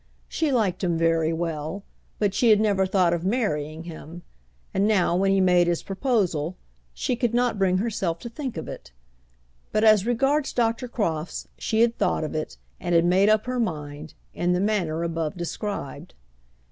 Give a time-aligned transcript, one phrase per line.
[0.27, 1.83] She liked him very well,
[2.17, 4.23] but she had never thought of marrying him;
[4.73, 6.57] and now, when he made his proposal,
[6.91, 8.91] she could not bring herself to think of it.
[9.71, 10.87] But as regards Dr.
[10.87, 15.03] Crofts, she had thought of it, and had made up her mind; in the manner
[15.03, 16.15] above described.